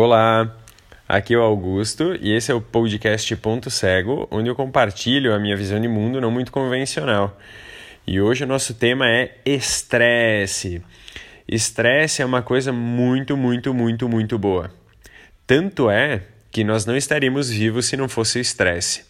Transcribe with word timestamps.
Olá, 0.00 0.56
aqui 1.08 1.34
é 1.34 1.36
o 1.36 1.42
Augusto 1.42 2.16
e 2.20 2.32
esse 2.32 2.52
é 2.52 2.54
o 2.54 2.60
podcast 2.60 3.34
Ponto 3.34 3.68
Cego, 3.68 4.28
onde 4.30 4.48
eu 4.48 4.54
compartilho 4.54 5.34
a 5.34 5.40
minha 5.40 5.56
visão 5.56 5.80
de 5.80 5.88
mundo 5.88 6.20
não 6.20 6.30
muito 6.30 6.52
convencional. 6.52 7.36
E 8.06 8.20
hoje 8.20 8.44
o 8.44 8.46
nosso 8.46 8.74
tema 8.74 9.08
é 9.08 9.36
estresse. 9.44 10.80
Estresse 11.48 12.22
é 12.22 12.24
uma 12.24 12.42
coisa 12.42 12.72
muito, 12.72 13.36
muito, 13.36 13.74
muito, 13.74 14.08
muito 14.08 14.38
boa. 14.38 14.70
Tanto 15.44 15.90
é 15.90 16.22
que 16.52 16.62
nós 16.62 16.86
não 16.86 16.96
estaríamos 16.96 17.50
vivos 17.50 17.86
se 17.86 17.96
não 17.96 18.08
fosse 18.08 18.38
o 18.38 18.40
estresse. 18.40 19.07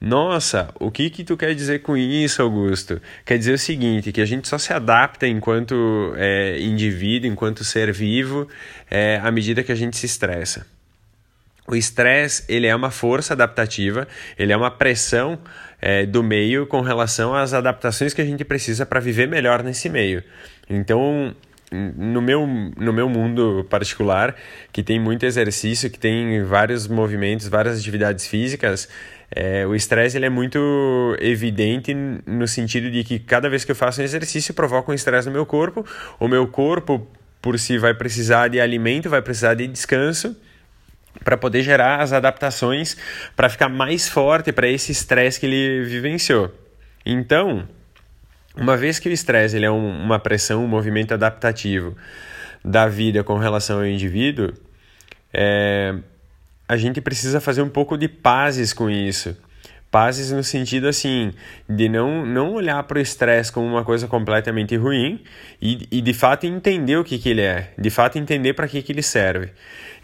Nossa, 0.00 0.68
o 0.78 0.90
que 0.90 1.08
que 1.08 1.24
tu 1.24 1.36
quer 1.36 1.54
dizer 1.54 1.80
com 1.80 1.96
isso, 1.96 2.42
Augusto? 2.42 3.00
Quer 3.24 3.38
dizer 3.38 3.54
o 3.54 3.58
seguinte, 3.58 4.12
que 4.12 4.20
a 4.20 4.26
gente 4.26 4.46
só 4.46 4.58
se 4.58 4.72
adapta 4.72 5.26
enquanto 5.26 6.14
é, 6.16 6.58
indivíduo, 6.60 7.30
enquanto 7.30 7.64
ser 7.64 7.92
vivo, 7.92 8.46
é, 8.90 9.18
à 9.22 9.30
medida 9.30 9.62
que 9.62 9.72
a 9.72 9.74
gente 9.74 9.96
se 9.96 10.06
estressa. 10.06 10.66
O 11.66 11.74
estresse 11.74 12.44
ele 12.48 12.66
é 12.66 12.76
uma 12.76 12.90
força 12.90 13.32
adaptativa, 13.32 14.06
ele 14.38 14.52
é 14.52 14.56
uma 14.56 14.70
pressão 14.70 15.38
é, 15.80 16.04
do 16.04 16.22
meio 16.22 16.66
com 16.66 16.82
relação 16.82 17.34
às 17.34 17.54
adaptações 17.54 18.12
que 18.12 18.20
a 18.20 18.24
gente 18.24 18.44
precisa 18.44 18.84
para 18.84 19.00
viver 19.00 19.26
melhor 19.26 19.62
nesse 19.62 19.88
meio. 19.88 20.22
Então, 20.68 21.34
no 21.70 22.20
meu, 22.20 22.46
no 22.46 22.92
meu 22.92 23.08
mundo 23.08 23.66
particular, 23.68 24.36
que 24.72 24.82
tem 24.82 25.00
muito 25.00 25.24
exercício, 25.24 25.90
que 25.90 25.98
tem 25.98 26.42
vários 26.44 26.86
movimentos, 26.86 27.48
várias 27.48 27.78
atividades 27.78 28.26
físicas, 28.26 28.88
é, 29.30 29.66
o 29.66 29.74
estresse 29.74 30.16
ele 30.16 30.26
é 30.26 30.30
muito 30.30 31.16
evidente 31.20 31.94
no 31.94 32.46
sentido 32.46 32.90
de 32.90 33.04
que 33.04 33.18
cada 33.18 33.48
vez 33.48 33.64
que 33.64 33.72
eu 33.72 33.76
faço 33.76 34.00
um 34.00 34.04
exercício 34.04 34.54
provoca 34.54 34.90
um 34.90 34.94
estresse 34.94 35.26
no 35.26 35.32
meu 35.32 35.46
corpo, 35.46 35.84
o 36.18 36.28
meu 36.28 36.46
corpo 36.46 37.06
por 37.40 37.58
si 37.58 37.76
vai 37.78 37.94
precisar 37.94 38.48
de 38.48 38.60
alimento, 38.60 39.08
vai 39.10 39.20
precisar 39.20 39.54
de 39.54 39.66
descanso 39.66 40.36
para 41.22 41.36
poder 41.36 41.62
gerar 41.62 42.00
as 42.00 42.12
adaptações 42.12 42.96
para 43.36 43.48
ficar 43.48 43.68
mais 43.68 44.08
forte 44.08 44.52
para 44.52 44.68
esse 44.68 44.92
estresse 44.92 45.38
que 45.38 45.46
ele 45.46 45.84
vivenciou. 45.84 46.52
Então, 47.04 47.68
uma 48.56 48.76
vez 48.76 48.98
que 48.98 49.08
o 49.08 49.12
estresse 49.12 49.56
ele 49.56 49.66
é 49.66 49.70
um, 49.70 50.02
uma 50.02 50.18
pressão, 50.18 50.64
um 50.64 50.68
movimento 50.68 51.12
adaptativo 51.12 51.96
da 52.64 52.86
vida 52.86 53.22
com 53.22 53.36
relação 53.36 53.78
ao 53.78 53.86
indivíduo, 53.86 54.52
é, 55.32 55.94
a 56.68 56.76
gente 56.76 57.00
precisa 57.00 57.40
fazer 57.40 57.62
um 57.62 57.68
pouco 57.68 57.96
de 57.96 58.08
pazes 58.08 58.72
com 58.72 58.88
isso. 58.90 59.36
Pazes 59.90 60.32
no 60.32 60.42
sentido 60.42 60.88
assim, 60.88 61.32
de 61.68 61.88
não, 61.88 62.26
não 62.26 62.54
olhar 62.54 62.82
para 62.82 62.98
o 62.98 63.00
estresse 63.00 63.52
como 63.52 63.64
uma 63.64 63.84
coisa 63.84 64.08
completamente 64.08 64.74
ruim 64.74 65.22
e, 65.62 65.86
e 65.88 66.00
de 66.00 66.12
fato 66.12 66.46
entender 66.46 66.96
o 66.96 67.04
que, 67.04 67.16
que 67.16 67.28
ele 67.28 67.42
é, 67.42 67.70
de 67.78 67.90
fato 67.90 68.18
entender 68.18 68.54
para 68.54 68.66
que, 68.66 68.82
que 68.82 68.90
ele 68.90 69.02
serve. 69.02 69.52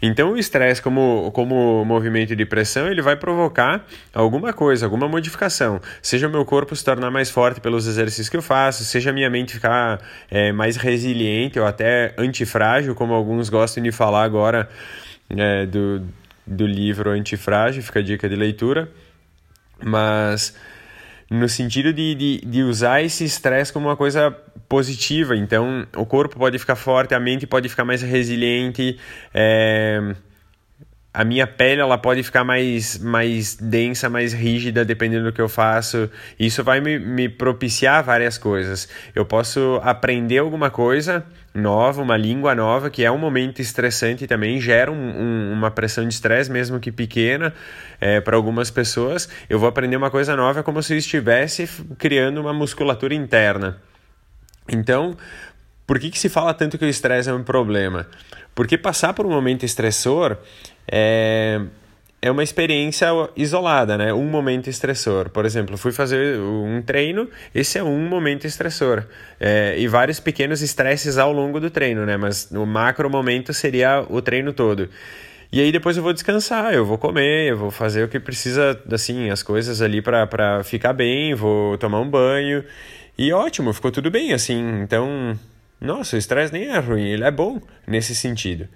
Então 0.01 0.31
o 0.31 0.37
estresse 0.37 0.81
como, 0.81 1.29
como 1.33 1.83
movimento 1.83 2.33
de 2.37 2.45
pressão, 2.45 2.87
ele 2.87 3.01
vai 3.01 3.17
provocar 3.17 3.85
alguma 4.13 4.53
coisa, 4.53 4.85
alguma 4.85 5.09
modificação. 5.09 5.81
Seja 6.01 6.27
o 6.27 6.31
meu 6.31 6.45
corpo 6.45 6.73
se 6.73 6.85
tornar 6.85 7.11
mais 7.11 7.29
forte 7.29 7.59
pelos 7.59 7.85
exercícios 7.85 8.29
que 8.29 8.37
eu 8.37 8.41
faço, 8.41 8.85
seja 8.85 9.09
a 9.09 9.13
minha 9.13 9.29
mente 9.29 9.55
ficar 9.55 9.99
é, 10.29 10.53
mais 10.53 10.77
resiliente 10.77 11.59
ou 11.59 11.65
até 11.65 12.15
antifrágil, 12.17 12.95
como 12.95 13.13
alguns 13.13 13.49
gostam 13.49 13.83
de 13.83 13.91
falar 13.91 14.23
agora 14.23 14.69
é, 15.29 15.65
do, 15.65 16.01
do 16.45 16.65
livro 16.65 17.11
Antifrágil, 17.11 17.83
fica 17.83 17.99
a 17.99 18.03
dica 18.03 18.27
de 18.27 18.35
leitura 18.35 18.91
mas 19.83 20.55
no 21.29 21.47
sentido 21.47 21.93
de, 21.93 22.13
de, 22.15 22.41
de 22.45 22.63
usar 22.63 23.01
esse 23.01 23.23
estresse 23.23 23.71
como 23.71 23.87
uma 23.87 23.95
coisa 23.95 24.31
positiva. 24.67 25.35
Então, 25.35 25.87
o 25.95 26.05
corpo 26.05 26.37
pode 26.37 26.59
ficar 26.59 26.75
forte, 26.75 27.13
a 27.13 27.19
mente 27.19 27.47
pode 27.47 27.69
ficar 27.69 27.85
mais 27.85 28.01
resiliente, 28.01 28.99
é, 29.33 30.13
a 31.13 31.23
minha 31.23 31.47
pele 31.47 31.81
ela 31.81 31.97
pode 31.97 32.21
ficar 32.23 32.43
mais, 32.43 32.97
mais 32.97 33.55
densa, 33.55 34.09
mais 34.09 34.33
rígida, 34.33 34.83
dependendo 34.83 35.25
do 35.25 35.33
que 35.33 35.41
eu 35.41 35.49
faço. 35.49 36.09
Isso 36.39 36.63
vai 36.63 36.81
me, 36.81 36.99
me 36.99 37.29
propiciar 37.29 38.03
várias 38.03 38.37
coisas. 38.37 38.89
Eu 39.15 39.25
posso 39.25 39.79
aprender 39.83 40.39
alguma 40.39 40.69
coisa 40.69 41.25
nova, 41.53 42.01
uma 42.01 42.15
língua 42.15 42.55
nova, 42.55 42.89
que 42.89 43.03
é 43.03 43.11
um 43.11 43.17
momento 43.17 43.61
estressante 43.61 44.25
também, 44.25 44.59
gera 44.59 44.91
um, 44.91 44.95
um, 44.95 45.51
uma 45.51 45.69
pressão 45.69 46.07
de 46.07 46.13
estresse, 46.13 46.49
mesmo 46.49 46.79
que 46.79 46.91
pequena, 46.91 47.53
é, 47.99 48.21
para 48.21 48.35
algumas 48.35 48.71
pessoas. 48.71 49.27
Eu 49.49 49.59
vou 49.59 49.67
aprender 49.67 49.97
uma 49.97 50.09
coisa 50.09 50.35
nova 50.35 50.63
como 50.63 50.81
se 50.81 50.93
eu 50.93 50.97
estivesse 50.97 51.67
criando 51.97 52.39
uma 52.39 52.53
musculatura 52.53 53.13
interna. 53.13 53.81
Então, 54.69 55.17
por 55.85 55.99
que, 55.99 56.09
que 56.09 56.19
se 56.19 56.29
fala 56.29 56.53
tanto 56.53 56.77
que 56.77 56.85
o 56.85 56.87
estresse 56.87 57.29
é 57.29 57.33
um 57.33 57.43
problema? 57.43 58.07
Porque 58.55 58.77
passar 58.77 59.13
por 59.13 59.25
um 59.25 59.29
momento 59.29 59.65
estressor 59.65 60.37
é, 60.89 61.61
é 62.21 62.29
uma 62.29 62.43
experiência 62.43 63.07
isolada, 63.35 63.97
né? 63.97 64.13
Um 64.13 64.25
momento 64.25 64.69
estressor. 64.69 65.29
Por 65.29 65.43
exemplo, 65.43 65.75
fui 65.75 65.91
fazer 65.91 66.39
um 66.39 66.81
treino, 66.81 67.27
esse 67.53 67.79
é 67.79 67.83
um 67.83 68.07
momento 68.07 68.45
estressor. 68.45 69.03
É, 69.39 69.75
e 69.77 69.87
vários 69.87 70.19
pequenos 70.19 70.61
estresses 70.61 71.17
ao 71.17 71.33
longo 71.33 71.59
do 71.59 71.71
treino, 71.71 72.05
né? 72.05 72.17
Mas 72.17 72.49
o 72.51 72.65
macro 72.65 73.09
momento 73.09 73.53
seria 73.53 74.05
o 74.07 74.21
treino 74.21 74.53
todo. 74.53 74.87
E 75.51 75.59
aí 75.59 75.71
depois 75.71 75.97
eu 75.97 76.03
vou 76.03 76.13
descansar, 76.13 76.73
eu 76.73 76.85
vou 76.85 76.97
comer, 76.97 77.49
eu 77.49 77.57
vou 77.57 77.71
fazer 77.71 78.03
o 78.03 78.07
que 78.07 78.19
precisa, 78.19 78.79
assim, 78.91 79.29
as 79.31 79.41
coisas 79.43 79.81
ali 79.81 80.01
para 80.01 80.63
ficar 80.63 80.93
bem, 80.93 81.33
vou 81.33 81.77
tomar 81.77 81.99
um 81.99 82.09
banho. 82.09 82.63
E 83.17 83.33
ótimo, 83.33 83.73
ficou 83.73 83.91
tudo 83.91 84.11
bem, 84.11 84.31
assim. 84.31 84.81
Então, 84.81 85.37
nossa, 85.79 86.15
o 86.15 86.19
estresse 86.19 86.53
nem 86.53 86.67
é 86.67 86.77
ruim, 86.79 87.09
ele 87.09 87.23
é 87.23 87.31
bom 87.31 87.59
nesse 87.87 88.13
sentido. 88.15 88.69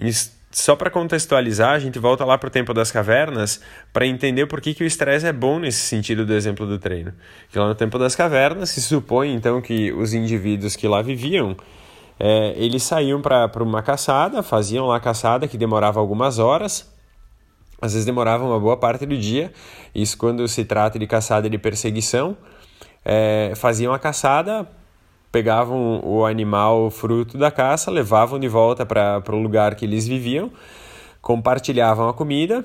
Isso 0.00 0.37
só 0.50 0.74
para 0.74 0.90
contextualizar, 0.90 1.70
a 1.70 1.78
gente 1.78 1.98
volta 1.98 2.24
lá 2.24 2.38
para 2.38 2.48
o 2.48 2.50
tempo 2.50 2.72
das 2.72 2.90
cavernas 2.90 3.60
para 3.92 4.06
entender 4.06 4.46
por 4.46 4.60
que, 4.60 4.72
que 4.72 4.82
o 4.82 4.86
estresse 4.86 5.26
é 5.26 5.32
bom 5.32 5.58
nesse 5.58 5.80
sentido 5.80 6.24
do 6.24 6.32
exemplo 6.32 6.66
do 6.66 6.78
treino. 6.78 7.12
Que 7.50 7.58
lá 7.58 7.68
no 7.68 7.74
tempo 7.74 7.98
das 7.98 8.16
cavernas 8.16 8.70
se 8.70 8.80
supõe 8.80 9.32
então 9.34 9.60
que 9.60 9.92
os 9.92 10.14
indivíduos 10.14 10.74
que 10.74 10.88
lá 10.88 11.02
viviam 11.02 11.56
é, 12.18 12.54
eles 12.56 12.82
saíam 12.82 13.20
para 13.20 13.62
uma 13.62 13.82
caçada, 13.82 14.42
faziam 14.42 14.86
lá 14.86 14.96
a 14.96 15.00
caçada 15.00 15.46
que 15.46 15.56
demorava 15.56 16.00
algumas 16.00 16.38
horas, 16.38 16.92
às 17.80 17.92
vezes 17.92 18.04
demorava 18.04 18.44
uma 18.44 18.58
boa 18.58 18.76
parte 18.76 19.06
do 19.06 19.16
dia. 19.16 19.52
Isso 19.94 20.18
quando 20.18 20.46
se 20.48 20.64
trata 20.64 20.98
de 20.98 21.06
caçada 21.06 21.48
de 21.48 21.58
perseguição. 21.58 22.36
É, 23.04 23.52
faziam 23.54 23.92
a 23.92 23.98
caçada, 23.98 24.68
pegavam 25.30 26.00
o 26.04 26.24
animal 26.24 26.90
fruto 26.90 27.36
da 27.36 27.50
caça, 27.50 27.90
levavam 27.90 28.38
de 28.38 28.48
volta 28.48 28.86
para 28.86 29.22
o 29.30 29.40
lugar 29.40 29.74
que 29.74 29.84
eles 29.84 30.06
viviam, 30.06 30.50
compartilhavam 31.20 32.08
a 32.08 32.14
comida 32.14 32.64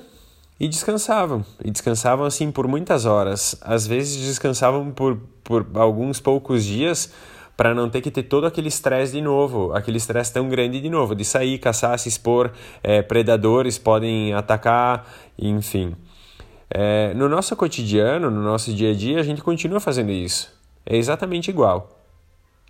e 0.58 0.68
descansavam. 0.68 1.44
E 1.62 1.70
descansavam 1.70 2.24
assim 2.24 2.50
por 2.50 2.66
muitas 2.66 3.04
horas. 3.04 3.56
Às 3.60 3.86
vezes 3.86 4.16
descansavam 4.26 4.90
por, 4.90 5.18
por 5.42 5.66
alguns 5.74 6.20
poucos 6.20 6.64
dias 6.64 7.12
para 7.56 7.74
não 7.74 7.88
ter 7.88 8.00
que 8.00 8.10
ter 8.10 8.24
todo 8.24 8.46
aquele 8.46 8.66
estresse 8.68 9.12
de 9.12 9.20
novo, 9.20 9.72
aquele 9.72 9.96
estresse 9.96 10.32
tão 10.32 10.48
grande 10.48 10.80
de 10.80 10.88
novo, 10.90 11.14
de 11.14 11.24
sair, 11.24 11.58
caçar, 11.58 11.96
se 12.00 12.08
expor, 12.08 12.50
é, 12.82 13.00
predadores 13.00 13.78
podem 13.78 14.32
atacar, 14.34 15.06
enfim. 15.38 15.94
É, 16.68 17.14
no 17.14 17.28
nosso 17.28 17.54
cotidiano, 17.54 18.28
no 18.28 18.42
nosso 18.42 18.72
dia 18.72 18.90
a 18.90 18.94
dia, 18.94 19.20
a 19.20 19.22
gente 19.22 19.40
continua 19.40 19.78
fazendo 19.78 20.10
isso. 20.10 20.52
É 20.84 20.96
exatamente 20.96 21.48
igual 21.48 21.93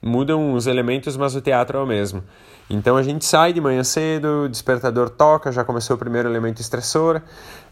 mudam 0.03 0.55
os 0.55 0.66
elementos, 0.66 1.16
mas 1.16 1.34
o 1.34 1.41
teatro 1.41 1.78
é 1.78 1.82
o 1.82 1.87
mesmo. 1.87 2.22
Então 2.69 2.97
a 2.97 3.03
gente 3.03 3.25
sai 3.25 3.53
de 3.53 3.60
manhã 3.60 3.84
cedo, 3.84 4.44
o 4.44 4.49
despertador 4.49 5.10
toca, 5.10 5.53
já 5.53 5.65
começou 5.65 5.97
o 5.97 5.99
primeiro 5.99 6.28
elemento 6.28 6.60
estressor, 6.60 7.21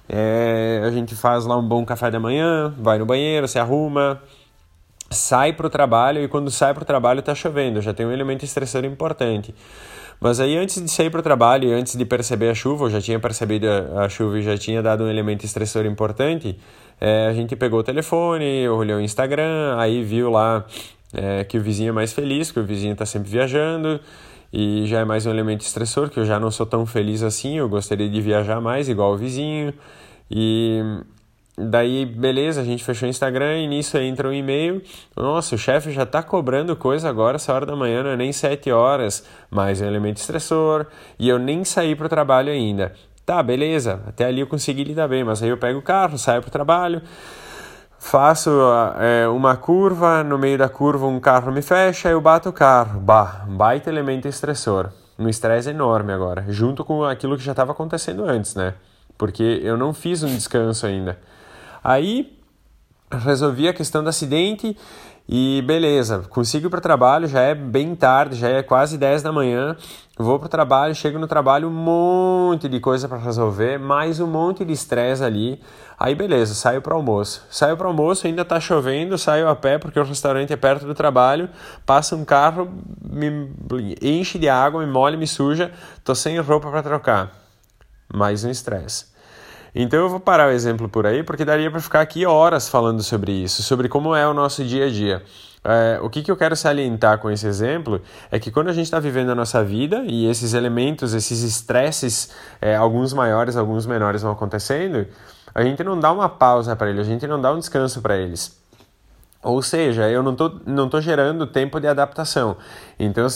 é, 0.09 0.83
a 0.85 0.91
gente 0.91 1.15
faz 1.15 1.47
lá 1.47 1.57
um 1.57 1.67
bom 1.67 1.85
café 1.85 2.11
da 2.11 2.21
manhã, 2.21 2.75
vai 2.79 2.99
no 2.99 3.07
banheiro, 3.07 3.49
se 3.49 3.59
arruma, 3.59 4.21
sai 5.11 5.53
para 5.53 5.67
o 5.67 5.71
trabalho 5.71 6.23
e 6.23 6.29
quando 6.29 6.51
sai 6.51 6.75
para 6.75 6.83
o 6.83 6.87
trabalho 6.87 7.21
está 7.21 7.35
chovendo, 7.35 7.81
já 7.81 7.95
tem 7.95 8.05
um 8.05 8.13
elemento 8.13 8.45
estressor 8.45 8.85
importante. 8.85 9.55
Mas 10.21 10.39
aí 10.39 10.57
antes 10.57 10.81
de 10.81 10.89
sair 10.89 11.11
para 11.11 11.19
o 11.19 11.23
trabalho 11.23 11.69
e 11.69 11.73
antes 11.73 11.97
de 11.97 12.05
perceber 12.05 12.49
a 12.49 12.55
chuva, 12.55 12.85
eu 12.85 12.91
já 12.91 13.01
tinha 13.01 13.19
percebido 13.19 13.67
a 13.97 14.09
chuva 14.09 14.39
e 14.39 14.43
já 14.43 14.57
tinha 14.57 14.81
dado 14.81 15.03
um 15.05 15.09
elemento 15.09 15.45
estressor 15.45 15.85
importante, 15.85 16.57
é, 17.01 17.27
a 17.27 17.33
gente 17.33 17.57
pegou 17.57 17.81
o 17.81 17.83
telefone, 17.83 18.69
olhou 18.69 18.99
o 18.99 19.01
Instagram, 19.01 19.75
aí 19.77 20.05
viu 20.05 20.31
lá 20.31 20.65
é, 21.13 21.45
que 21.45 21.59
o 21.59 21.63
vizinho 21.63 21.91
é 21.91 21.93
mais 21.93 22.13
feliz, 22.13 22.51
que 22.51 22.59
o 22.59 22.65
vizinho 22.65 22.93
está 22.93 23.07
sempre 23.07 23.31
viajando 23.31 24.01
e 24.53 24.85
já 24.87 25.01
é 25.01 25.05
mais 25.05 25.25
um 25.25 25.31
elemento 25.31 25.63
estressor, 25.63 26.11
que 26.11 26.21
eu 26.21 26.27
já 26.27 26.39
não 26.39 26.51
sou 26.51 26.67
tão 26.67 26.85
feliz 26.85 27.23
assim, 27.23 27.57
eu 27.57 27.69
gostaria 27.69 28.09
de 28.09 28.21
viajar 28.21 28.61
mais, 28.61 28.87
igual 28.87 29.13
o 29.15 29.17
vizinho. 29.17 29.73
E 30.31 30.83
daí, 31.57 32.05
beleza, 32.05 32.61
a 32.61 32.65
gente 32.65 32.85
fechou 32.85 33.07
o 33.07 33.11
Instagram 33.11 33.61
e 33.61 33.67
nisso 33.67 33.97
entra 33.97 34.29
um 34.29 34.33
e-mail. 34.33 34.83
Nossa, 35.17 35.55
o 35.55 35.59
chefe 35.59 35.91
já 35.91 36.03
está 36.03 36.23
cobrando 36.23 36.77
coisa 36.77 37.09
agora, 37.09 37.37
essa 37.37 37.53
hora 37.55 37.65
da 37.65 37.75
manhã, 37.75 38.03
não 38.03 38.11
é 38.11 38.17
nem 38.17 38.31
7 38.31 38.71
horas, 38.71 39.25
mais 39.51 39.81
um 39.81 39.87
elemento 39.87 40.19
estressor, 40.19 40.87
e 41.19 41.31
eu 41.31 41.39
nem 41.39 41.65
saí 41.65 41.97
para 41.97 42.07
o 42.07 42.11
trabalho 42.11 42.53
ainda. 42.53 42.93
Tá, 43.25 43.43
beleza, 43.43 44.03
até 44.07 44.27
ali 44.27 44.41
eu 44.41 44.47
consegui 44.47 44.85
lidar 44.85 45.09
bem, 45.09 45.25
mas 45.25 45.43
aí 45.43 45.49
eu 45.49 45.57
pego 45.57 45.79
o 45.79 45.83
carro, 45.83 46.19
saio 46.19 46.43
para 46.43 46.49
o 46.49 46.53
trabalho 46.53 47.01
faço 48.03 48.51
é, 48.99 49.29
uma 49.29 49.57
curva, 49.57 50.25
no 50.25 50.37
meio 50.37 50.59
da 50.59 50.69
curva 50.69 51.07
um 51.07 51.21
carro 51.21 51.53
me 51.53 51.63
fecha, 51.63 52.09
eu 52.09 52.21
bato 52.21 52.49
o 52.49 52.53
carro. 52.53 53.01
Bah, 53.01 53.47
baita 53.49 53.89
elemento 53.89 54.27
estressor. 54.27 54.91
um 55.19 55.29
estresse 55.29 55.71
enorme 55.71 56.13
agora, 56.13 56.45
junto 56.49 56.85
com 56.85 57.05
aquilo 57.05 57.37
que 57.37 57.45
já 57.45 57.53
estava 57.53 57.71
acontecendo 57.71 58.25
antes, 58.25 58.57
né? 58.57 58.75
Porque 59.17 59.61
eu 59.63 59.77
não 59.77 59.95
fiz 59.95 60.25
um 60.25 60.35
descanso 60.35 60.85
ainda. 60.85 61.17
Aí 61.83 62.37
resolvi 63.11 63.69
a 63.69 63.73
questão 63.73 64.03
do 64.03 64.09
acidente 64.09 64.77
e 65.29 65.63
beleza, 65.65 66.25
consigo 66.29 66.67
ir 66.67 66.71
para 66.71 66.79
o 66.79 66.83
trabalho, 66.83 67.29
já 67.29 67.41
é 67.41 67.55
bem 67.55 67.95
tarde, 67.95 68.37
já 68.37 68.49
é 68.49 68.63
quase 68.63 68.99
10 68.99 69.23
da 69.23 69.33
manhã. 69.33 69.77
Vou 70.19 70.39
para 70.39 70.47
o 70.47 70.49
trabalho, 70.49 70.95
chego 70.95 71.19
no 71.19 71.27
trabalho, 71.27 71.69
um 71.69 71.73
monte 71.73 72.69
de 72.69 72.79
coisa 72.81 73.09
para 73.09 73.19
resolver, 73.19 73.79
mais 73.79 74.21
um 74.21 74.27
monte 74.27 74.65
de 74.65 74.73
estresse 74.73 75.25
ali. 75.25 75.61
Aí 75.99 76.15
beleza, 76.15 76.55
saio 76.55 76.83
para 76.83 76.95
almoço. 76.95 77.47
Saio 77.49 77.77
para 77.77 77.87
almoço, 77.87 78.27
ainda 78.27 78.43
está 78.43 78.61
chovendo, 78.61 79.17
saio 79.17 79.49
a 79.49 79.55
pé 79.55 79.79
porque 79.79 79.99
o 79.99 80.05
restaurante 80.05 80.53
é 80.53 80.57
perto 80.57 80.85
do 80.85 80.95
trabalho. 80.95 81.49
Passa 81.87 82.17
um 82.17 82.25
carro, 82.25 82.69
me 83.03 83.51
enche 84.03 84.39
de 84.39 84.49
água, 84.49 84.85
me 84.85 84.91
molha, 84.91 85.17
me 85.17 85.27
suja, 85.27 85.71
tô 86.05 86.15
sem 86.15 86.39
roupa 86.41 86.71
para 86.71 86.83
trocar. 86.83 87.33
Mais 88.13 88.45
um 88.45 88.51
estresse. 88.51 89.12
Então 89.75 90.01
eu 90.01 90.09
vou 90.09 90.21
parar 90.21 90.49
o 90.49 90.51
exemplo 90.51 90.89
por 90.89 91.07
aí, 91.07 91.23
porque 91.23 91.45
daria 91.45 91.71
para 91.71 91.81
ficar 91.81 92.01
aqui 92.03 92.27
horas 92.27 92.69
falando 92.69 93.03
sobre 93.03 93.33
isso, 93.33 93.63
sobre 93.63 93.89
como 93.89 94.15
é 94.15 94.27
o 94.29 94.35
nosso 94.35 94.63
dia 94.65 94.87
a 94.87 94.91
dia. 94.91 95.23
É, 95.65 96.01
o 96.03 96.11
que, 96.11 96.23
que 96.23 96.31
eu 96.31 96.37
quero 96.37 96.57
salientar 96.57 97.19
com 97.19 97.31
esse 97.31 97.47
exemplo 97.47 98.03
é 98.31 98.39
que 98.39 98.51
quando 98.51 98.69
a 98.69 98.73
gente 98.73 98.85
está 98.85 98.99
vivendo 98.99 99.31
a 99.31 99.35
nossa 99.35 99.63
vida 99.63 100.03
e 100.07 100.29
esses 100.29 100.55
elementos, 100.55 101.15
esses 101.15 101.43
estresses, 101.43 102.31
é, 102.61 102.75
alguns 102.77 103.13
maiores, 103.13 103.57
alguns 103.57 103.87
menores 103.87 104.23
vão 104.23 104.33
acontecendo, 104.33 105.07
a 105.55 105.63
gente 105.63 105.83
não 105.85 105.99
dá 105.99 106.13
uma 106.13 106.29
pausa 106.29 106.75
para 106.75 106.91
eles, 106.91 107.07
a 107.07 107.11
gente 107.11 107.27
não 107.27 107.41
dá 107.41 107.53
um 107.53 107.59
descanso 107.59 108.03
para 108.03 108.17
eles. 108.17 108.62
Ou 109.43 109.61
seja, 109.61 110.09
eu 110.09 110.23
não 110.23 110.37
tô, 110.37 110.53
não 110.65 110.89
tô 110.89 111.01
gerando 111.01 111.47
tempo 111.49 111.81
de 111.81 111.89
adaptação. 111.89 112.57
Então, 112.97 113.27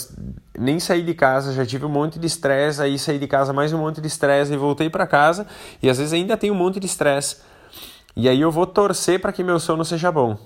nem 0.57 0.79
saí 0.79 1.03
de 1.03 1.15
casa, 1.15 1.53
já 1.53 1.67
tive 1.67 1.85
um 1.85 1.89
monte 1.89 2.17
de 2.17 2.27
estresse, 2.27 2.81
aí 2.81 2.97
saí 2.97 3.19
de 3.19 3.27
casa 3.27 3.53
mais 3.53 3.73
um 3.73 3.79
monte 3.79 4.01
de 4.01 4.07
estresse 4.07 4.53
e 4.53 4.57
voltei 4.57 4.89
para 4.89 5.05
casa 5.07 5.47
e 5.83 5.91
às 5.91 5.99
vezes 5.99 6.13
ainda 6.13 6.37
tem 6.37 6.51
um 6.51 6.55
monte 6.55 6.79
de 6.79 6.87
estresse. 6.87 7.39
E 8.15 8.29
aí 8.29 8.41
eu 8.41 8.53
vou 8.53 8.67
torcer 8.67 9.21
para 9.21 9.33
que 9.33 9.43
meu 9.43 9.59
sono 9.59 9.85
seja 9.85 10.13
bom. 10.13 10.39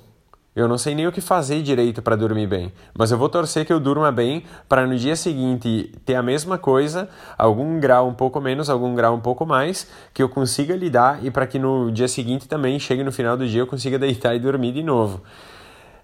Eu 0.54 0.66
não 0.66 0.76
sei 0.76 0.96
nem 0.96 1.06
o 1.06 1.12
que 1.12 1.20
fazer 1.20 1.62
direito 1.62 2.02
para 2.02 2.16
dormir 2.16 2.48
bem, 2.48 2.72
mas 2.92 3.12
eu 3.12 3.18
vou 3.18 3.28
torcer 3.28 3.64
que 3.64 3.72
eu 3.72 3.78
durma 3.78 4.10
bem 4.10 4.42
para 4.68 4.84
no 4.84 4.96
dia 4.96 5.14
seguinte 5.14 5.92
ter 6.04 6.16
a 6.16 6.22
mesma 6.24 6.58
coisa, 6.58 7.08
algum 7.38 7.78
grau 7.78 8.08
um 8.08 8.14
pouco 8.14 8.40
menos, 8.40 8.68
algum 8.68 8.92
grau 8.92 9.14
um 9.14 9.20
pouco 9.20 9.46
mais, 9.46 9.86
que 10.12 10.20
eu 10.20 10.28
consiga 10.28 10.74
lidar 10.74 11.24
e 11.24 11.30
para 11.30 11.46
que 11.46 11.56
no 11.56 11.92
dia 11.92 12.08
seguinte 12.08 12.48
também 12.48 12.80
chegue 12.80 13.04
no 13.04 13.12
final 13.12 13.36
do 13.36 13.46
dia 13.46 13.60
eu 13.60 13.66
consiga 13.66 13.96
deitar 14.00 14.34
e 14.34 14.40
dormir 14.40 14.72
de 14.72 14.82
novo. 14.82 15.22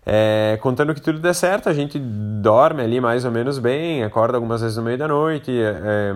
É, 0.08 0.56
contando 0.62 0.94
que 0.94 1.00
tudo 1.00 1.18
der 1.18 1.34
certo, 1.34 1.68
a 1.68 1.74
gente 1.74 1.98
dorme 1.98 2.80
ali 2.80 3.00
mais 3.00 3.24
ou 3.24 3.32
menos 3.32 3.58
bem, 3.58 4.04
acorda 4.04 4.36
algumas 4.36 4.60
vezes 4.60 4.76
no 4.76 4.84
meio 4.84 4.96
da 4.96 5.08
noite, 5.08 5.50
é, 5.50 6.14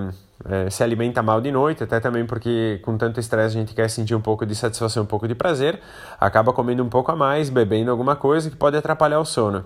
é, 0.48 0.70
se 0.70 0.84
alimenta 0.84 1.20
mal 1.24 1.40
de 1.40 1.50
noite, 1.50 1.82
até 1.82 1.98
também 1.98 2.24
porque 2.24 2.78
com 2.84 2.96
tanto 2.96 3.18
estresse 3.18 3.56
a 3.56 3.60
gente 3.60 3.74
quer 3.74 3.90
sentir 3.90 4.14
um 4.14 4.20
pouco 4.20 4.46
de 4.46 4.54
satisfação, 4.54 5.02
um 5.02 5.06
pouco 5.06 5.26
de 5.26 5.34
prazer, 5.34 5.80
acaba 6.20 6.52
comendo 6.52 6.84
um 6.84 6.88
pouco 6.88 7.10
a 7.10 7.16
mais, 7.16 7.50
bebendo 7.50 7.90
alguma 7.90 8.14
coisa 8.14 8.48
que 8.48 8.54
pode 8.54 8.76
atrapalhar 8.76 9.18
o 9.18 9.24
sono. 9.24 9.64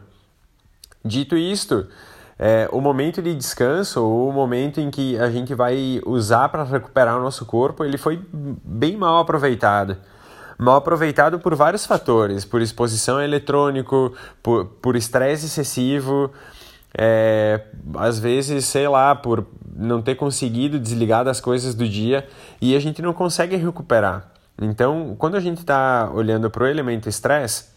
Dito 1.05 1.37
isto, 1.37 1.87
é, 2.39 2.67
o 2.73 2.81
momento 2.81 3.21
de 3.21 3.35
descanso, 3.35 4.03
o 4.03 4.33
momento 4.33 4.81
em 4.81 4.91
que 4.91 5.19
a 5.19 5.29
gente 5.29 5.55
vai 5.55 6.01
usar 6.07 6.49
para 6.49 6.65
recuperar 6.65 7.19
o 7.19 7.23
nosso 7.23 7.45
corpo, 7.45 7.85
ele 7.85 7.99
foi 7.99 8.23
bem 8.33 8.97
mal 8.97 9.19
aproveitado 9.19 9.99
mal 10.59 10.77
aproveitado 10.77 11.39
por 11.39 11.55
vários 11.55 11.87
fatores, 11.87 12.45
por 12.45 12.61
exposição 12.63 13.19
a 13.19 13.25
eletrônico, 13.25 14.13
por 14.43 14.97
estresse 14.97 15.47
excessivo, 15.47 16.31
é, 16.97 17.61
às 17.97 18.19
vezes, 18.19 18.65
sei 18.67 18.87
lá, 18.87 19.15
por 19.15 19.47
não 19.77 20.01
ter 20.01 20.15
conseguido 20.15 20.79
desligar 20.79 21.25
das 21.25 21.41
coisas 21.41 21.75
do 21.75 21.89
dia 21.89 22.27
e 22.61 22.77
a 22.77 22.81
gente 22.81 23.03
não 23.03 23.13
consegue 23.13 23.57
recuperar. 23.57 24.31
Então, 24.61 25.17
quando 25.19 25.37
a 25.37 25.41
gente 25.41 25.59
está 25.59 26.09
olhando 26.15 26.49
para 26.49 26.63
o 26.63 26.67
elemento 26.67 27.09
estresse, 27.09 27.75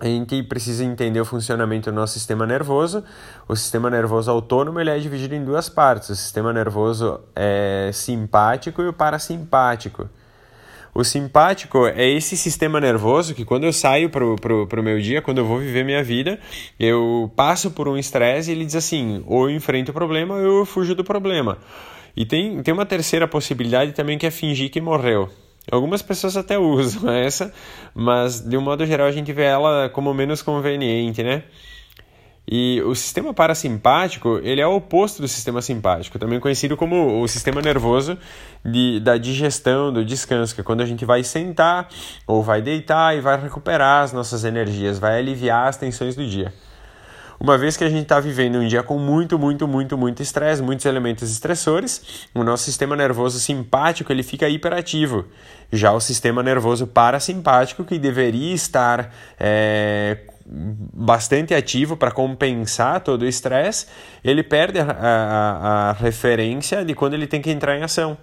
a 0.00 0.06
gente 0.06 0.42
precisa 0.42 0.84
entender 0.84 1.20
o 1.20 1.24
funcionamento 1.24 1.88
do 1.88 1.94
nosso 1.94 2.14
sistema 2.14 2.44
nervoso. 2.44 3.04
O 3.46 3.54
sistema 3.54 3.88
nervoso 3.88 4.28
autônomo 4.32 4.80
ele 4.80 4.90
é 4.90 4.98
dividido 4.98 5.36
em 5.36 5.44
duas 5.44 5.68
partes: 5.68 6.08
o 6.08 6.16
sistema 6.16 6.52
nervoso 6.52 7.20
é 7.36 7.88
simpático 7.92 8.82
e 8.82 8.88
o 8.88 8.92
parasimpático. 8.92 10.08
O 10.94 11.02
simpático 11.04 11.86
é 11.86 12.06
esse 12.06 12.36
sistema 12.36 12.78
nervoso 12.78 13.34
que 13.34 13.46
quando 13.46 13.64
eu 13.64 13.72
saio 13.72 14.10
pro, 14.10 14.36
pro 14.36 14.82
meu 14.82 15.00
dia, 15.00 15.22
quando 15.22 15.38
eu 15.38 15.46
vou 15.46 15.58
viver 15.58 15.86
minha 15.86 16.04
vida, 16.04 16.38
eu 16.78 17.32
passo 17.34 17.70
por 17.70 17.88
um 17.88 17.96
estresse 17.96 18.50
e 18.50 18.54
ele 18.54 18.66
diz 18.66 18.76
assim, 18.76 19.24
ou 19.26 19.48
eu 19.48 19.56
enfrento 19.56 19.90
o 19.90 19.94
problema 19.94 20.34
ou 20.34 20.58
eu 20.58 20.66
fujo 20.66 20.94
do 20.94 21.02
problema. 21.02 21.56
E 22.14 22.26
tem, 22.26 22.62
tem 22.62 22.74
uma 22.74 22.84
terceira 22.84 23.26
possibilidade 23.26 23.92
também 23.92 24.18
que 24.18 24.26
é 24.26 24.30
fingir 24.30 24.70
que 24.70 24.82
morreu. 24.82 25.30
Algumas 25.70 26.02
pessoas 26.02 26.36
até 26.36 26.58
usam 26.58 27.08
essa, 27.12 27.54
mas 27.94 28.40
de 28.40 28.56
um 28.58 28.60
modo 28.60 28.84
geral 28.84 29.06
a 29.06 29.12
gente 29.12 29.32
vê 29.32 29.44
ela 29.44 29.88
como 29.88 30.12
menos 30.12 30.42
conveniente, 30.42 31.22
né? 31.22 31.44
E 32.46 32.82
o 32.82 32.94
sistema 32.94 33.32
parasimpático, 33.32 34.40
ele 34.42 34.60
é 34.60 34.66
o 34.66 34.74
oposto 34.74 35.22
do 35.22 35.28
sistema 35.28 35.62
simpático, 35.62 36.18
também 36.18 36.40
conhecido 36.40 36.76
como 36.76 37.22
o 37.22 37.28
sistema 37.28 37.62
nervoso 37.62 38.18
de, 38.64 38.98
da 39.00 39.16
digestão, 39.16 39.92
do 39.92 40.04
descanso, 40.04 40.54
que 40.54 40.60
é 40.60 40.64
quando 40.64 40.80
a 40.80 40.86
gente 40.86 41.04
vai 41.04 41.22
sentar 41.22 41.88
ou 42.26 42.42
vai 42.42 42.60
deitar 42.60 43.16
e 43.16 43.20
vai 43.20 43.40
recuperar 43.40 44.02
as 44.02 44.12
nossas 44.12 44.44
energias, 44.44 44.98
vai 44.98 45.18
aliviar 45.18 45.68
as 45.68 45.76
tensões 45.76 46.16
do 46.16 46.26
dia. 46.26 46.52
Uma 47.42 47.58
vez 47.58 47.76
que 47.76 47.82
a 47.82 47.88
gente 47.88 48.02
está 48.02 48.20
vivendo 48.20 48.56
um 48.56 48.68
dia 48.68 48.84
com 48.84 48.96
muito, 48.98 49.36
muito, 49.36 49.66
muito, 49.66 49.98
muito 49.98 50.22
estresse, 50.22 50.62
muitos 50.62 50.86
elementos 50.86 51.28
estressores, 51.28 52.28
o 52.32 52.44
nosso 52.44 52.62
sistema 52.62 52.94
nervoso 52.94 53.40
simpático 53.40 54.12
ele 54.12 54.22
fica 54.22 54.48
hiperativo. 54.48 55.24
Já 55.72 55.92
o 55.92 55.98
sistema 55.98 56.40
nervoso 56.40 56.86
parasimpático, 56.86 57.82
que 57.82 57.98
deveria 57.98 58.54
estar 58.54 59.12
é, 59.40 60.18
bastante 60.46 61.54
ativo 61.54 61.96
para 61.96 62.10
compensar 62.10 63.00
todo 63.00 63.22
o 63.22 63.26
estresse, 63.26 63.86
ele 64.22 64.42
perde 64.42 64.78
a, 64.78 64.84
a, 64.84 65.90
a 65.90 65.92
referência 65.92 66.84
de 66.84 66.94
quando 66.94 67.14
ele 67.14 67.26
tem 67.26 67.40
que 67.40 67.50
entrar 67.50 67.78
em 67.78 67.82
ação. 67.82 68.16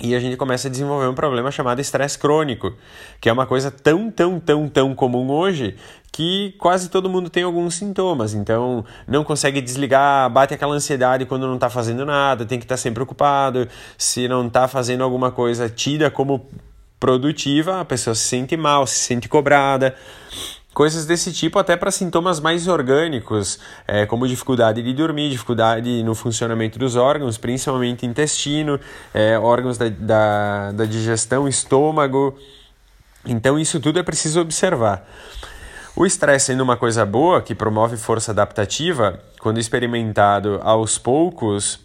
E 0.00 0.14
a 0.14 0.20
gente 0.20 0.36
começa 0.36 0.68
a 0.68 0.70
desenvolver 0.70 1.08
um 1.08 1.14
problema 1.14 1.50
chamado 1.50 1.80
estresse 1.80 2.16
crônico, 2.16 2.72
que 3.20 3.28
é 3.28 3.32
uma 3.32 3.46
coisa 3.46 3.68
tão, 3.68 4.10
tão, 4.10 4.38
tão, 4.38 4.68
tão 4.68 4.94
comum 4.94 5.28
hoje 5.28 5.76
que 6.12 6.54
quase 6.58 6.88
todo 6.88 7.10
mundo 7.10 7.28
tem 7.28 7.42
alguns 7.42 7.74
sintomas. 7.74 8.32
Então, 8.32 8.84
não 9.08 9.24
consegue 9.24 9.60
desligar, 9.60 10.30
bate 10.30 10.54
aquela 10.54 10.74
ansiedade 10.74 11.26
quando 11.26 11.48
não 11.48 11.56
está 11.56 11.68
fazendo 11.68 12.06
nada, 12.06 12.46
tem 12.46 12.60
que 12.60 12.64
estar 12.64 12.76
tá 12.76 12.80
sempre 12.80 13.02
ocupado. 13.02 13.66
Se 13.96 14.28
não 14.28 14.46
está 14.46 14.68
fazendo 14.68 15.02
alguma 15.02 15.32
coisa 15.32 15.68
tida 15.68 16.10
como 16.10 16.48
produtiva, 17.00 17.80
a 17.80 17.84
pessoa 17.84 18.14
se 18.14 18.22
sente 18.22 18.56
mal, 18.56 18.86
se 18.86 18.96
sente 18.96 19.28
cobrada 19.28 19.96
coisas 20.78 21.06
desse 21.06 21.32
tipo, 21.32 21.58
até 21.58 21.76
para 21.76 21.90
sintomas 21.90 22.38
mais 22.38 22.68
orgânicos, 22.68 23.58
é, 23.84 24.06
como 24.06 24.28
dificuldade 24.28 24.80
de 24.80 24.94
dormir, 24.94 25.28
dificuldade 25.28 26.04
no 26.04 26.14
funcionamento 26.14 26.78
dos 26.78 26.94
órgãos, 26.94 27.36
principalmente 27.36 28.06
intestino, 28.06 28.78
é, 29.12 29.36
órgãos 29.36 29.76
da, 29.76 29.88
da, 29.88 30.70
da 30.70 30.84
digestão, 30.84 31.48
estômago. 31.48 32.38
Então, 33.26 33.58
isso 33.58 33.80
tudo 33.80 33.98
é 33.98 34.04
preciso 34.04 34.40
observar. 34.40 35.04
O 35.96 36.06
estresse 36.06 36.46
sendo 36.46 36.62
uma 36.62 36.76
coisa 36.76 37.04
boa, 37.04 37.42
que 37.42 37.56
promove 37.56 37.96
força 37.96 38.30
adaptativa, 38.30 39.20
quando 39.40 39.58
experimentado 39.58 40.60
aos 40.62 40.96
poucos, 40.96 41.80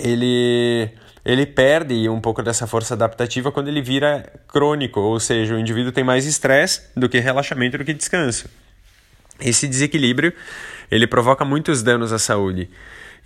ele 0.00 0.90
ele 1.24 1.46
perde 1.46 2.08
um 2.08 2.20
pouco 2.20 2.42
dessa 2.42 2.66
força 2.66 2.94
adaptativa 2.94 3.50
quando 3.50 3.68
ele 3.68 3.80
vira 3.80 4.30
crônico, 4.46 5.00
ou 5.00 5.18
seja, 5.18 5.54
o 5.54 5.58
indivíduo 5.58 5.90
tem 5.90 6.04
mais 6.04 6.26
estresse 6.26 6.82
do 6.94 7.08
que 7.08 7.18
relaxamento 7.18 7.78
do 7.78 7.84
que 7.84 7.94
descanso. 7.94 8.48
Esse 9.40 9.66
desequilíbrio 9.66 10.32
ele 10.90 11.06
provoca 11.06 11.44
muitos 11.44 11.82
danos 11.82 12.12
à 12.12 12.18
saúde. 12.18 12.68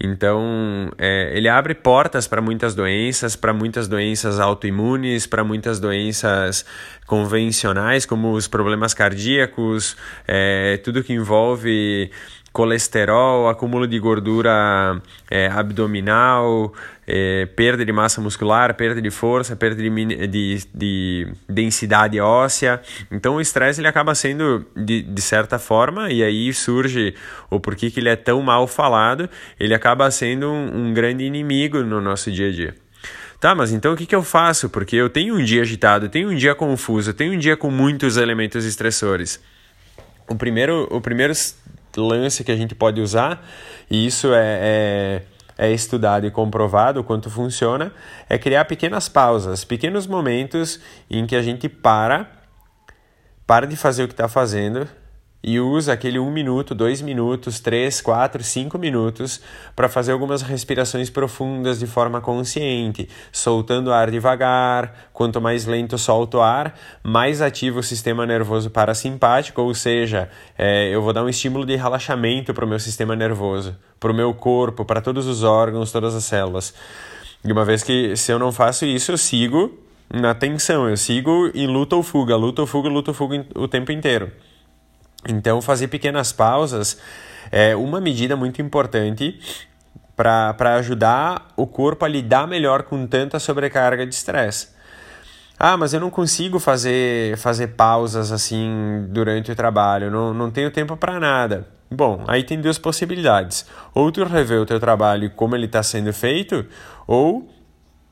Então, 0.01 0.93
é, 0.97 1.33
ele 1.37 1.49
abre 1.49 1.75
portas 1.75 2.29
para 2.29 2.41
muitas 2.41 2.73
doenças, 2.73 3.35
para 3.35 3.53
muitas 3.53 3.89
doenças 3.89 4.39
autoimunes, 4.39 5.27
para 5.27 5.43
muitas 5.43 5.81
doenças 5.81 6.65
convencionais, 7.05 8.07
como 8.07 8.33
os 8.33 8.47
problemas 8.47 8.95
cardíacos, 8.95 9.97
é, 10.27 10.77
tudo 10.85 11.03
que 11.03 11.13
envolve 11.13 12.13
colesterol, 12.53 13.49
acúmulo 13.49 13.87
de 13.87 13.99
gordura 13.99 15.01
é, 15.31 15.47
abdominal, 15.47 16.73
é, 17.07 17.47
perda 17.47 17.85
de 17.85 17.93
massa 17.93 18.21
muscular, 18.21 18.75
perda 18.75 19.01
de 19.01 19.11
força, 19.11 19.55
perda 19.57 19.83
de, 19.83 20.27
de, 20.27 20.59
de 20.75 21.33
densidade 21.49 22.21
óssea. 22.21 22.81
Então 23.11 23.37
o 23.37 23.41
estresse 23.41 23.81
ele 23.81 23.89
acaba 23.89 24.15
sendo, 24.15 24.65
de, 24.77 25.03
de 25.03 25.23
certa 25.23 25.59
forma, 25.59 26.11
e 26.11 26.23
aí 26.23 26.53
surge 26.53 27.15
o 27.51 27.61
porquê 27.61 27.91
que 27.91 28.01
ele 28.01 28.09
é 28.09 28.17
tão 28.17 28.43
mal 28.43 28.67
falado, 28.67 29.29
ele 29.59 29.75
acaba 29.75 30.11
sendo 30.11 30.51
um, 30.51 30.89
um 30.89 30.95
grande 30.95 31.25
inimigo 31.25 31.83
no 31.83 32.01
nosso 32.01 32.31
dia 32.31 32.49
a 32.49 32.53
dia. 32.53 32.75
Tá, 33.41 33.55
mas 33.55 33.71
então 33.71 33.93
o 33.93 33.97
que, 33.97 34.05
que 34.05 34.15
eu 34.15 34.23
faço? 34.25 34.69
Porque 34.69 34.97
eu 34.97 35.09
tenho 35.09 35.37
um 35.37 35.45
dia 35.45 35.63
agitado, 35.63 36.07
eu 36.07 36.11
tenho 36.11 36.29
um 36.29 36.35
dia 36.35 36.57
confuso, 36.57 37.11
eu 37.11 37.15
tenho 37.15 37.35
um 37.35 37.39
dia 37.39 37.57
com 37.57 37.71
muitos 37.71 38.17
elementos 38.17 38.65
estressores. 38.65 39.41
O 40.29 40.35
primeiro, 40.35 40.89
o 40.91 41.01
primeiro 41.01 41.33
lance 42.07 42.45
que 42.45 42.53
a 42.53 42.57
gente 42.57 42.75
pode 42.75 43.01
usar, 43.01 43.47
e 43.91 44.07
isso 44.07 44.33
é, 44.33 44.59
é 44.61 45.23
é 45.59 45.73
estudado 45.73 46.25
e 46.25 46.31
comprovado 46.31 47.03
quanto 47.03 47.29
funciona, 47.29 47.93
é 48.29 48.39
criar 48.39 48.65
pequenas 48.67 49.09
pausas, 49.09 49.65
pequenos 49.65 50.07
momentos 50.07 50.81
em 51.11 51.27
que 51.27 51.35
a 51.35 51.43
gente 51.43 51.69
para, 51.69 52.31
para 53.45 53.67
de 53.67 53.75
fazer 53.75 54.05
o 54.05 54.07
que 54.07 54.15
está 54.15 54.29
fazendo 54.29 54.89
e 55.43 55.61
usa 55.61 55.93
aquele 55.93 56.19
um 56.19 56.31
minuto, 56.31 56.75
dois 56.75 57.01
minutos, 57.01 57.61
três, 57.61 58.01
quatro, 58.01 58.43
cinco 58.43 58.77
minutos 58.77 59.41
para 59.75 59.89
fazer 59.89 60.13
algumas 60.13 60.43
respirações 60.43 61.09
profundas 61.09 61.79
de 61.79 61.87
forma 61.87 62.21
consciente, 62.21 63.09
soltando 63.31 63.93
ar 63.93 64.11
devagar. 64.11 65.11
Quanto 65.13 65.41
mais 65.41 65.65
lento 65.65 65.97
solta 65.97 66.39
o 66.39 66.43
ar, 66.43 66.75
mais 67.03 67.41
ativo 67.41 67.79
o 67.79 67.83
sistema 67.83 68.27
nervoso 68.27 68.69
parasimpático, 68.69 69.63
ou 69.63 69.73
seja, 69.75 70.29
é, 70.57 70.89
eu 70.93 71.01
vou 71.03 71.13
dar 71.13 71.23
um 71.23 71.29
estímulo 71.29 71.65
de 71.65 71.77
relaxamento 71.77 72.53
para 72.53 72.65
o 72.65 72.69
meu 72.69 72.81
sistema 72.81 73.15
nervoso, 73.15 73.77
para 74.01 74.11
o 74.11 74.15
meu 74.15 74.35
corpo, 74.35 74.85
para 74.85 75.01
todos 75.01 75.27
os 75.27 75.45
órgãos, 75.45 75.93
todas 75.93 76.15
as 76.15 76.25
células. 76.25 76.75
E 77.45 77.53
uma 77.53 77.65
vez 77.65 77.85
que 77.85 78.17
se 78.17 78.33
eu 78.33 78.39
não 78.39 78.51
faço 78.51 78.85
isso, 78.85 79.13
eu 79.13 79.19
sigo 79.19 79.79
na 80.13 80.35
tensão, 80.35 80.89
eu 80.89 80.97
sigo 80.97 81.51
em 81.55 81.67
luta 81.67 81.95
ou 81.95 82.03
fuga, 82.03 82.35
luta 82.35 82.63
ou 82.63 82.67
fuga, 82.67 82.89
luta 82.89 83.13
ou 83.13 83.15
fuga 83.15 83.47
o 83.55 83.69
tempo 83.69 83.93
inteiro. 83.93 84.33
Então, 85.27 85.61
fazer 85.61 85.89
pequenas 85.89 86.33
pausas 86.33 86.99
é 87.51 87.75
uma 87.75 88.01
medida 88.01 88.37
muito 88.37 88.61
importante 88.61 89.41
para 90.15 90.75
ajudar 90.77 91.49
o 91.57 91.67
corpo 91.67 92.05
a 92.05 92.09
lidar 92.09 92.47
melhor 92.47 92.83
com 92.83 93.07
tanta 93.07 93.39
sobrecarga 93.39 94.07
de 94.07 94.15
estresse. 94.15 94.69
Ah, 95.59 95.77
mas 95.77 95.93
eu 95.93 96.01
não 96.01 96.11
consigo 96.11 96.59
fazer, 96.59 97.37
fazer 97.37 97.69
pausas 97.69 98.31
assim 98.31 99.07
durante 99.09 99.51
o 99.51 99.57
trabalho, 99.57 100.11
não, 100.11 100.33
não 100.33 100.51
tenho 100.51 100.71
tempo 100.71 100.97
para 100.97 101.19
nada. 101.19 101.67
Bom, 101.91 102.25
aí 102.29 102.45
tem 102.45 102.61
duas 102.61 102.79
possibilidades. 102.79 103.67
Ou 103.95 104.13
tu 104.13 104.23
revê 104.25 104.57
o 104.57 104.67
teu 104.67 104.79
trabalho 104.79 105.31
como 105.31 105.57
ele 105.57 105.67
está 105.67 105.83
sendo 105.83 106.13
feito, 106.13 106.67
ou 107.07 107.49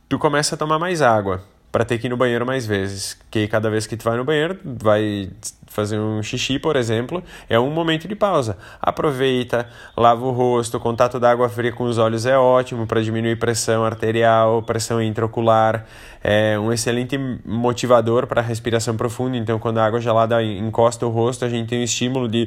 tu 0.08 0.18
começa 0.18 0.54
a 0.54 0.58
tomar 0.58 0.78
mais 0.78 1.02
água 1.02 1.42
para 1.76 1.84
ter 1.84 1.98
que 1.98 2.06
ir 2.06 2.08
no 2.08 2.16
banheiro 2.16 2.46
mais 2.46 2.64
vezes. 2.64 3.18
Que 3.30 3.46
cada 3.46 3.68
vez 3.68 3.86
que 3.86 3.98
tu 3.98 4.04
vai 4.04 4.16
no 4.16 4.24
banheiro, 4.24 4.58
vai 4.64 5.28
fazer 5.66 5.98
um 5.98 6.22
xixi, 6.22 6.58
por 6.58 6.74
exemplo, 6.74 7.22
é 7.50 7.60
um 7.60 7.70
momento 7.70 8.08
de 8.08 8.16
pausa. 8.16 8.56
Aproveita, 8.80 9.68
lava 9.94 10.24
o 10.24 10.30
rosto, 10.30 10.80
contato 10.80 11.20
da 11.20 11.30
água 11.30 11.50
fria 11.50 11.70
com 11.70 11.84
os 11.84 11.98
olhos 11.98 12.24
é 12.24 12.38
ótimo 12.38 12.86
para 12.86 13.02
diminuir 13.02 13.36
pressão 13.38 13.84
arterial, 13.84 14.62
pressão 14.62 15.02
intraocular, 15.02 15.84
é 16.24 16.58
um 16.58 16.72
excelente 16.72 17.18
motivador 17.44 18.26
para 18.26 18.40
respiração 18.40 18.96
profunda. 18.96 19.36
Então, 19.36 19.58
quando 19.58 19.76
a 19.76 19.84
água 19.84 20.00
gelada 20.00 20.42
encosta 20.42 21.04
o 21.04 21.10
rosto, 21.10 21.44
a 21.44 21.48
gente 21.50 21.68
tem 21.68 21.80
um 21.80 21.84
estímulo 21.84 22.26
de 22.26 22.46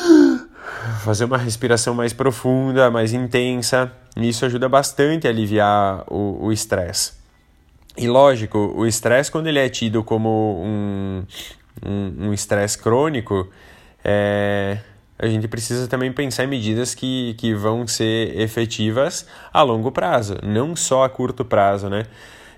fazer 1.04 1.26
uma 1.26 1.36
respiração 1.36 1.92
mais 1.92 2.14
profunda, 2.14 2.90
mais 2.90 3.12
intensa. 3.12 3.92
E 4.16 4.30
isso 4.30 4.46
ajuda 4.46 4.66
bastante 4.66 5.26
a 5.26 5.30
aliviar 5.30 6.04
o 6.08 6.50
estresse. 6.50 7.19
E 8.00 8.08
lógico, 8.08 8.58
o 8.74 8.86
estresse, 8.86 9.30
quando 9.30 9.48
ele 9.48 9.58
é 9.58 9.68
tido 9.68 10.02
como 10.02 10.62
um 10.64 11.22
estresse 12.32 12.78
um, 12.78 12.80
um 12.80 12.82
crônico, 12.82 13.46
é, 14.02 14.78
a 15.18 15.26
gente 15.26 15.46
precisa 15.46 15.86
também 15.86 16.10
pensar 16.10 16.44
em 16.44 16.46
medidas 16.46 16.94
que, 16.94 17.34
que 17.34 17.52
vão 17.52 17.86
ser 17.86 18.40
efetivas 18.40 19.26
a 19.52 19.60
longo 19.60 19.92
prazo, 19.92 20.38
não 20.42 20.74
só 20.74 21.04
a 21.04 21.10
curto 21.10 21.44
prazo, 21.44 21.90
né? 21.90 22.06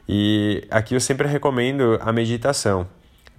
E 0.08 0.64
aqui 0.70 0.94
eu 0.94 1.00
sempre 1.00 1.26
recomendo 1.26 1.98
a 2.00 2.12
meditação 2.12 2.86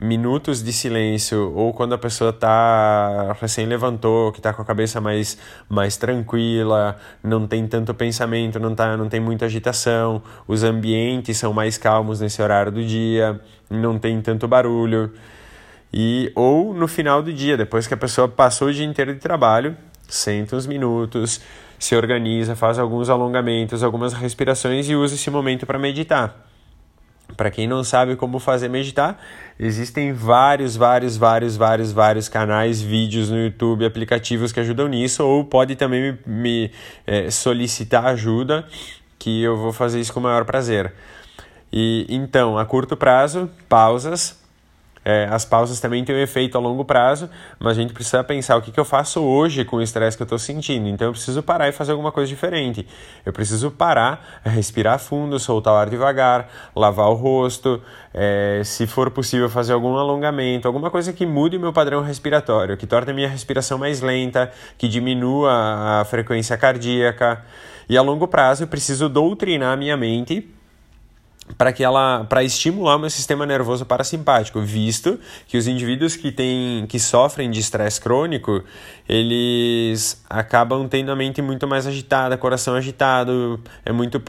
minutos 0.01 0.63
de 0.63 0.73
silêncio 0.73 1.53
ou 1.55 1.73
quando 1.73 1.93
a 1.93 1.97
pessoa 1.97 2.31
está 2.31 3.35
recém 3.39 3.65
levantou, 3.65 4.31
que 4.31 4.39
está 4.39 4.53
com 4.53 4.61
a 4.61 4.65
cabeça 4.65 4.99
mais, 4.99 5.37
mais 5.69 5.97
tranquila, 5.97 6.97
não 7.23 7.47
tem 7.47 7.67
tanto 7.67 7.93
pensamento, 7.93 8.59
não, 8.59 8.73
tá, 8.73 8.97
não 8.97 9.07
tem 9.07 9.19
muita 9.19 9.45
agitação, 9.45 10.21
os 10.47 10.63
ambientes 10.63 11.37
são 11.37 11.53
mais 11.53 11.77
calmos 11.77 12.19
nesse 12.19 12.41
horário 12.41 12.71
do 12.71 12.83
dia, 12.83 13.39
não 13.69 13.99
tem 13.99 14.21
tanto 14.21 14.47
barulho. 14.47 15.11
E, 15.93 16.31
ou 16.35 16.73
no 16.73 16.87
final 16.87 17.21
do 17.21 17.31
dia, 17.31 17.55
depois 17.55 17.85
que 17.85 17.93
a 17.93 17.97
pessoa 17.97 18.27
passou 18.27 18.69
o 18.69 18.73
dia 18.73 18.85
inteiro 18.85 19.13
de 19.13 19.19
trabalho, 19.19 19.77
senta 20.07 20.55
uns 20.55 20.65
minutos, 20.65 21.39
se 21.77 21.95
organiza, 21.95 22.55
faz 22.55 22.79
alguns 22.79 23.09
alongamentos, 23.09 23.83
algumas 23.83 24.13
respirações 24.13 24.89
e 24.89 24.95
usa 24.95 25.13
esse 25.13 25.29
momento 25.29 25.67
para 25.67 25.77
meditar. 25.77 26.52
Para 27.35 27.49
quem 27.51 27.67
não 27.67 27.83
sabe 27.83 28.15
como 28.15 28.39
fazer 28.39 28.69
meditar, 28.69 29.19
existem 29.59 30.13
vários, 30.13 30.75
vários, 30.75 31.17
vários, 31.17 31.55
vários, 31.55 31.91
vários 31.91 32.29
canais, 32.29 32.81
vídeos 32.81 33.29
no 33.29 33.37
YouTube, 33.37 33.85
aplicativos 33.85 34.51
que 34.51 34.59
ajudam 34.59 34.87
nisso, 34.87 35.23
ou 35.25 35.43
pode 35.43 35.75
também 35.75 36.11
me, 36.11 36.19
me 36.25 36.71
é, 37.07 37.29
solicitar 37.31 38.05
ajuda, 38.05 38.67
que 39.17 39.41
eu 39.41 39.57
vou 39.57 39.71
fazer 39.71 39.99
isso 39.99 40.13
com 40.13 40.19
o 40.19 40.23
maior 40.23 40.45
prazer. 40.45 40.93
E 41.71 42.05
então, 42.09 42.57
a 42.57 42.65
curto 42.65 42.95
prazo, 42.95 43.49
pausas, 43.67 44.42
é, 45.05 45.27
as 45.29 45.43
pausas 45.43 45.79
também 45.79 46.03
têm 46.03 46.15
um 46.15 46.19
efeito 46.19 46.57
a 46.57 46.61
longo 46.61 46.85
prazo, 46.85 47.29
mas 47.59 47.77
a 47.77 47.81
gente 47.81 47.93
precisa 47.93 48.23
pensar 48.23 48.55
o 48.55 48.61
que, 48.61 48.71
que 48.71 48.79
eu 48.79 48.85
faço 48.85 49.21
hoje 49.21 49.65
com 49.65 49.77
o 49.77 49.81
estresse 49.81 50.15
que 50.15 50.23
eu 50.23 50.25
estou 50.25 50.39
sentindo. 50.39 50.87
Então 50.87 51.07
eu 51.07 51.11
preciso 51.11 51.43
parar 51.43 51.67
e 51.67 51.71
fazer 51.71 51.91
alguma 51.91 52.11
coisa 52.11 52.27
diferente. 52.29 52.87
Eu 53.25 53.33
preciso 53.33 53.69
parar, 53.69 54.41
respirar 54.43 54.99
fundo, 54.99 55.37
soltar 55.39 55.73
o 55.73 55.77
ar 55.77 55.89
devagar, 55.89 56.49
lavar 56.75 57.09
o 57.09 57.13
rosto, 57.13 57.81
é, 58.13 58.61
se 58.63 58.87
for 58.87 59.11
possível 59.11 59.49
fazer 59.49 59.73
algum 59.73 59.97
alongamento, 59.97 60.67
alguma 60.67 60.89
coisa 60.89 61.11
que 61.11 61.25
mude 61.25 61.57
o 61.57 61.59
meu 61.59 61.73
padrão 61.73 62.01
respiratório, 62.01 62.77
que 62.77 62.87
torne 62.87 63.11
a 63.11 63.13
minha 63.13 63.27
respiração 63.27 63.77
mais 63.77 64.01
lenta, 64.01 64.51
que 64.77 64.87
diminua 64.87 65.51
a 66.01 66.05
frequência 66.05 66.57
cardíaca. 66.57 67.43
E 67.89 67.97
a 67.97 68.01
longo 68.01 68.27
prazo 68.27 68.63
eu 68.63 68.67
preciso 68.67 69.09
doutrinar 69.09 69.73
a 69.73 69.77
minha 69.77 69.97
mente 69.97 70.49
para 71.57 71.73
que 71.73 71.83
ela 71.83 72.25
para 72.25 72.43
estimular 72.43 72.95
o 72.95 72.99
meu 72.99 73.09
sistema 73.09 73.45
nervoso 73.45 73.85
parasimpático, 73.85 74.61
visto 74.61 75.19
que 75.47 75.57
os 75.57 75.67
indivíduos 75.67 76.15
que 76.15 76.31
têm 76.31 76.85
que 76.87 76.99
sofrem 76.99 77.51
de 77.51 77.59
estresse 77.59 77.99
crônico, 77.99 78.63
eles 79.07 80.23
acabam 80.29 80.87
tendo 80.87 81.11
a 81.11 81.15
mente 81.15 81.41
muito 81.41 81.67
mais 81.67 81.85
agitada, 81.85 82.37
coração 82.37 82.75
agitado, 82.75 83.59
é 83.85 83.91
muito 83.91 84.21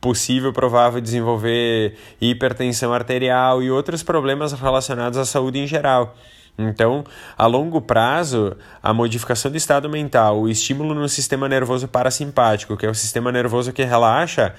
possível 0.00 0.52
provável 0.52 1.00
desenvolver 1.00 1.96
hipertensão 2.20 2.92
arterial 2.92 3.62
e 3.62 3.70
outros 3.70 4.02
problemas 4.02 4.52
relacionados 4.52 5.18
à 5.18 5.24
saúde 5.24 5.58
em 5.58 5.66
geral. 5.66 6.16
Então, 6.58 7.04
a 7.36 7.46
longo 7.46 7.80
prazo, 7.80 8.56
a 8.82 8.92
modificação 8.92 9.48
do 9.48 9.56
estado 9.56 9.88
mental, 9.88 10.40
o 10.40 10.48
estímulo 10.48 10.92
no 10.92 11.08
sistema 11.08 11.48
nervoso 11.48 11.86
parasimpático, 11.86 12.76
que 12.76 12.84
é 12.84 12.90
o 12.90 12.94
sistema 12.94 13.30
nervoso 13.30 13.72
que 13.72 13.84
relaxa, 13.84 14.52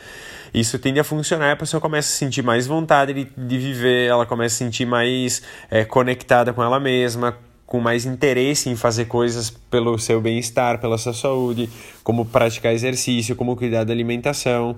isso 0.53 0.79
tende 0.79 0.99
a 0.99 1.03
funcionar, 1.03 1.51
a 1.51 1.55
pessoa 1.57 1.81
começa 1.81 2.07
a 2.07 2.17
sentir 2.17 2.41
mais 2.41 2.65
vontade 2.65 3.13
de, 3.13 3.27
de 3.35 3.57
viver, 3.57 4.07
ela 4.09 4.25
começa 4.25 4.55
a 4.55 4.57
se 4.57 4.63
sentir 4.63 4.85
mais 4.85 5.41
é, 5.69 5.83
conectada 5.83 6.53
com 6.53 6.63
ela 6.63 6.79
mesma, 6.79 7.37
com 7.65 7.81
mais 7.81 8.05
interesse 8.05 8.69
em 8.69 8.77
fazer 8.77 9.05
coisas 9.05 9.49
pelo 9.49 9.99
seu 9.99 10.21
bem-estar, 10.21 10.79
pela 10.79 10.97
sua 10.97 11.13
saúde, 11.13 11.69
como 12.01 12.25
praticar 12.25 12.73
exercício, 12.73 13.35
como 13.35 13.55
cuidar 13.57 13.83
da 13.83 13.91
alimentação. 13.91 14.75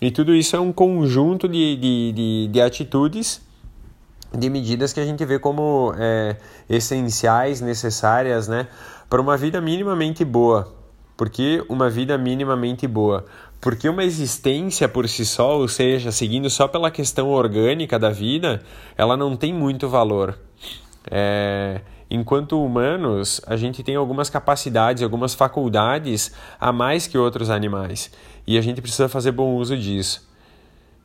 E 0.00 0.10
tudo 0.10 0.34
isso 0.34 0.54
é 0.54 0.60
um 0.60 0.72
conjunto 0.72 1.48
de, 1.48 1.76
de, 1.76 2.12
de, 2.12 2.48
de 2.48 2.60
atitudes, 2.60 3.40
de 4.36 4.50
medidas 4.50 4.92
que 4.92 5.00
a 5.00 5.04
gente 5.04 5.24
vê 5.24 5.38
como 5.38 5.94
é, 5.96 6.36
essenciais, 6.68 7.60
necessárias, 7.60 8.48
né, 8.48 8.68
para 9.08 9.20
uma 9.20 9.36
vida 9.36 9.60
minimamente 9.60 10.24
boa. 10.24 10.74
Porque 11.16 11.64
uma 11.68 11.90
vida 11.90 12.16
minimamente 12.16 12.86
boa? 12.86 13.26
Porque 13.60 13.88
uma 13.88 14.04
existência 14.04 14.88
por 14.88 15.08
si 15.08 15.26
só, 15.26 15.58
ou 15.58 15.66
seja, 15.66 16.12
seguindo 16.12 16.48
só 16.48 16.68
pela 16.68 16.92
questão 16.92 17.30
orgânica 17.30 17.98
da 17.98 18.10
vida, 18.10 18.62
ela 18.96 19.16
não 19.16 19.36
tem 19.36 19.52
muito 19.52 19.88
valor. 19.88 20.38
É, 21.10 21.80
enquanto 22.08 22.62
humanos, 22.62 23.40
a 23.48 23.56
gente 23.56 23.82
tem 23.82 23.96
algumas 23.96 24.30
capacidades, 24.30 25.02
algumas 25.02 25.34
faculdades 25.34 26.32
a 26.60 26.72
mais 26.72 27.08
que 27.08 27.18
outros 27.18 27.50
animais. 27.50 28.12
E 28.46 28.56
a 28.56 28.60
gente 28.60 28.80
precisa 28.80 29.08
fazer 29.08 29.32
bom 29.32 29.56
uso 29.56 29.76
disso. 29.76 30.27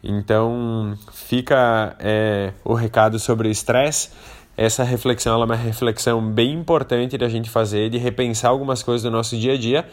Então, 0.04 0.98
fica 1.12 1.96
é, 2.00 2.52
o 2.64 2.74
recado 2.74 3.18
sobre 3.18 3.48
o 3.48 3.52
estresse 3.52 4.10
essa 4.56 4.84
reflexão 4.84 5.42
é 5.42 5.46
uma 5.46 5.56
reflexão 5.56 6.22
bem 6.22 6.54
importante 6.54 7.18
da 7.18 7.28
gente 7.28 7.50
fazer, 7.50 7.90
de 7.90 7.98
repensar 7.98 8.52
algumas 8.52 8.84
coisas 8.84 9.02
do 9.02 9.10
nosso 9.10 9.36
dia 9.36 9.54
a 9.54 9.58
dia. 9.58 9.86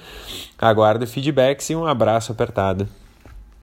Aguardo 0.58 1.06
feedbacks 1.06 1.70
e 1.70 1.76
um 1.76 1.86
abraço 1.86 2.30
apertado. 2.30 2.86